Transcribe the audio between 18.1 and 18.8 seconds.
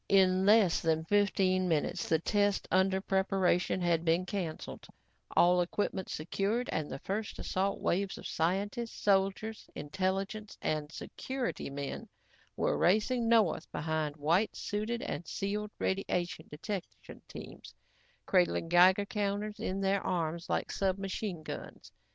cradling